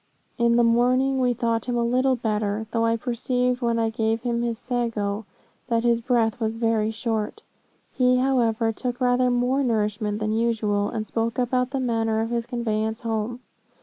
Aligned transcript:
In 0.39 0.55
the 0.55 0.63
morning 0.63 1.19
we 1.19 1.35
thought 1.35 1.65
him 1.65 1.77
a 1.77 1.83
little 1.83 2.15
better, 2.15 2.65
though 2.71 2.85
I 2.85 2.97
perceived, 2.97 3.61
when 3.61 3.77
I 3.77 3.91
gave 3.91 4.23
him 4.23 4.41
his 4.41 4.57
sago, 4.57 5.25
that 5.67 5.83
his 5.83 6.01
breath 6.01 6.39
was 6.39 6.55
very 6.55 6.89
short. 6.89 7.43
He, 7.93 8.17
however, 8.17 8.71
took 8.73 8.99
rather 8.99 9.29
more 9.29 9.63
nourishment 9.63 10.17
than 10.17 10.33
usual, 10.33 10.89
and 10.89 11.05
spoke 11.05 11.37
about 11.37 11.69
the 11.69 11.79
manner 11.79 12.19
of 12.19 12.31
his 12.31 12.47
conveyance 12.47 13.01
home. 13.01 13.41